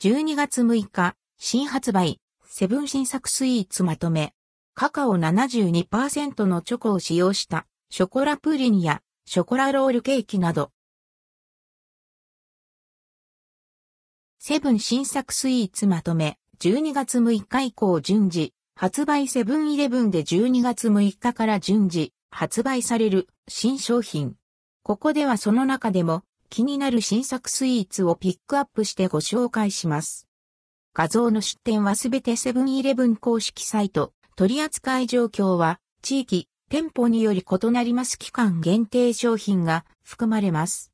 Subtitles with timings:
[0.00, 4.32] 12月6日、新発売、セブン新作スイーツまとめ。
[4.74, 10.70] カカオ72%のチョコを使用したショコラプリンやショコラロールケーキなど。
[14.38, 24.36] セブン新作スイーツまとめ、12月6日以降順次、発売セブンイレブンで12月6日から順次、発売される新商品。
[24.84, 30.28] ここではその中でも気になる新作スイーツをピックアップしてご紹介します。
[30.94, 40.92] 画像の出展はすべてセブンイレブン公式サイト、取扱い状況は地域、店舗により異なります期間限定商品が含まれます。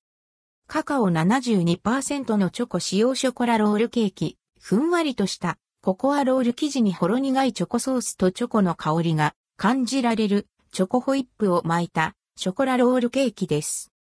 [0.67, 13.94] カカオ72%のチョコ使用ショコラロールケーキ、ふんわりとしたココアロール生地にほろ苦いチョコソースとチョコの香りが感じられるチョコホイップを巻いたショコラロールケーキです。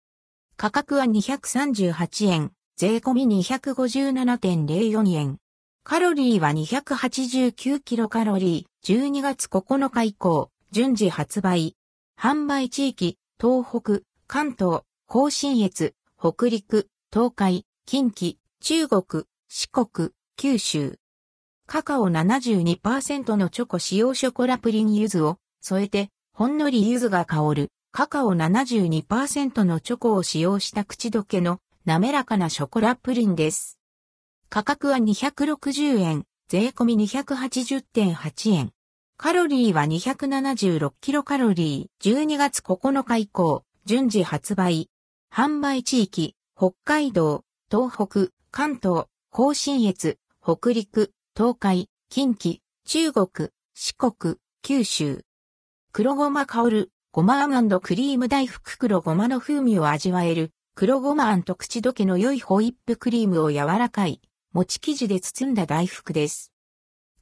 [0.62, 5.39] 価格は238円、税込み257.04円。
[5.83, 11.75] カロリーは289キロカロリー、12月9日以降、順次発売。
[12.17, 20.97] 販売地域、東北、関東、甲信越、北陸、東海、近畿、中国、四国、九州。
[21.67, 33.79] カカオ72%のチョコ使用ショコラプリン柚子を添えて、ほんのり柚子が香るカカオ72%のチョコを使用した口どけの滑らかなショコラプリンです。
[34.48, 38.70] 価格は260円、税込み280.8円。
[39.19, 44.89] カロリーは276キロカロリー、12月9日以降、順次発売。
[45.31, 55.27] 販売地域、北海道、東北、関東、甲信越、北陸、東海、近畿、中国、四国、九州。
[55.93, 64.22] 黒ごま香るごまあんクリーム大福黒ごまの風味を味わえる、黒ごまあんと口どけの良いホイップクリームを柔らかい、
[64.55, 66.55] 餅生地で包んだ大福です。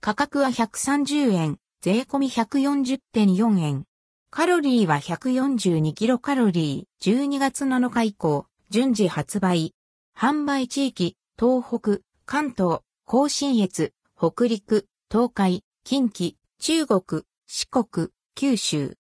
[0.00, 3.84] 価格は130円、税込み140.4円。
[4.30, 9.74] カロリーは142キロカロリー、12月7日以降、順次発売。
[10.16, 18.99] 販売地域、東北、関東、甲信越、北陸、東海、近畿、中国、四国、九州。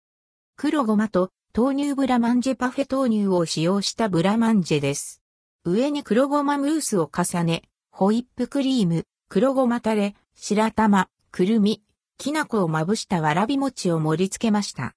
[0.65, 5.21] 黒ごまと豆乳ブラマンジェパフェ豆乳を使用したブラマンジェです。
[5.65, 11.83] 上に黒ごまムースを重ね、ホイップクリーム、黒ごまタレ、白玉、くるみ、
[12.17, 14.95] きな粉をまぶしたわらび餅を盛り付けました。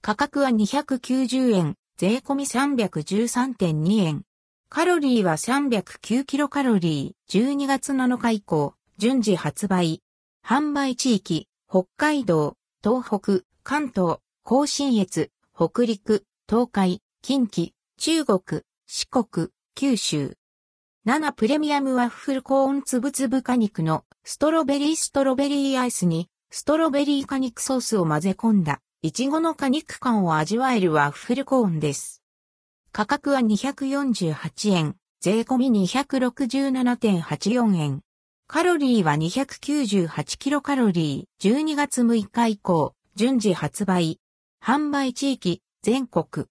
[0.00, 4.24] 価格は290円、税込み313.2円。
[4.68, 10.02] カロリーは309キロカロリー、12月7日以降、順次発売。
[10.44, 14.18] 販売地域、北海道、東北、関東、
[14.50, 20.38] 甲信越、北陸、東海、近畿、中国、四国、九州。
[21.06, 32.22] 7プレミアムワッフルコーンつぶつぶ果肉のストロベリーストロベリーアイスにストロベリー果肉ソースを混ぜ込んだいちごの果肉感を味わえるワッフルコーンです。
[32.90, 38.00] 価格は248円、税込み267.84円。
[38.46, 44.18] カロリーは298キロカロリー、12月6日以降、順次発売。
[44.62, 46.46] 販売地域、全国。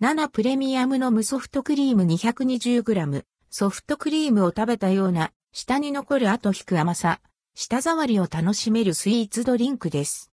[0.00, 7.20] 7プレミアムの無ソフトクリーム 220g、ソフトクリームを食べたような、下に残る後引く甘さ、
[7.54, 10.30] 舌触りを楽しめるスイーツドリンクです。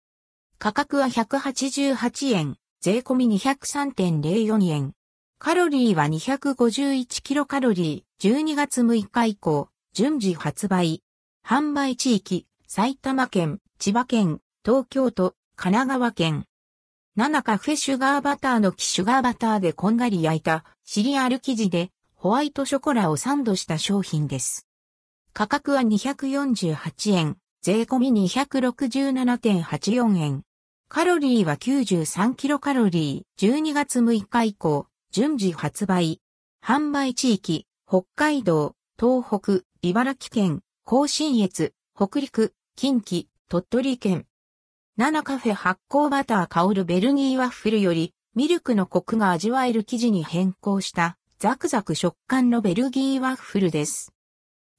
[0.59, 4.93] 価格は188円、税込み203.04円。
[5.38, 11.03] カロリーは251キロカロリー、12月6日以降、順次発売。
[11.44, 16.47] 販売地域、埼玉県、千葉県、東京都、神奈川県。
[17.20, 24.66] 7カフェシュガーバターの木シュガーバターでこんがり焼いたシリアル生地でホワイトショコラをサンドした商品です。
[25.34, 30.44] 価格は248円、税込み267.84円。
[30.88, 36.22] カロリーは93キロカロリー、12月6日以降、順次発売。
[36.64, 44.25] 販売地域、北海道、東北、茨城県、甲信越、北陸、近畿、鳥取県。
[45.00, 54.12] 7カフェ発酵バター香るベルギーワッフルより、ミルクのコクが味わえる生地に変更したザクザク食感のベルギーワッフルです。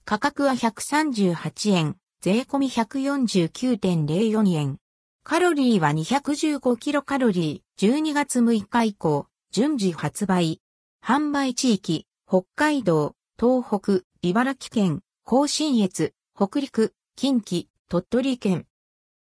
[0.06, 4.78] 価格は138円、税込み149.04円。
[5.24, 10.62] カロリーは215キロカロリー、12月6日以降、順次発売。
[11.04, 18.68] 販売地域、北海道、東北、茨城県、甲信越、北陸、近畿、鳥取県。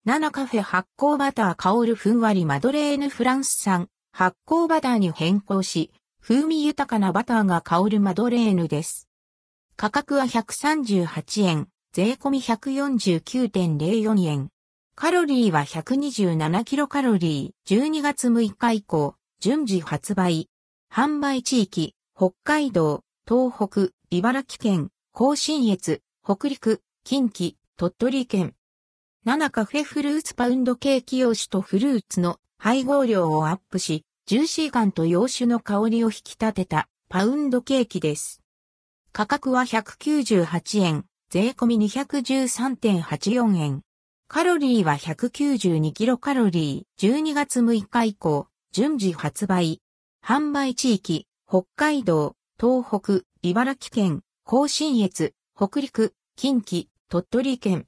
[0.07, 5.92] 7カフェ発酵バター香るふんわりマドレーヌフランス産発酵バターに変更し、
[6.22, 9.10] 風味豊かなバターが香るマドレーヌです。
[9.75, 14.50] 価格は138円、税込み149.04円。
[14.96, 20.50] カロリーは127キロカロリー、12月6日以降、順次発売。
[20.94, 28.56] 販売地域、北海道、東北、茨城県、甲信越、北陸、近畿、鳥取県。
[29.25, 38.42] 7カフェフルーツパウンドケーキ用紙とフルーツの配合量をアップし、ジューシー感と洋酒の香りを引き立てたパウンドケーキです。
[39.12, 43.81] 価格は198円、税込み213.84円。
[44.30, 49.81] カロリーは192キロカロリー、12月6日以降、順次発売。
[50.25, 57.86] 販売地域、北海道、東北、茨城県、甲信越、北陸、近畿、鳥取県。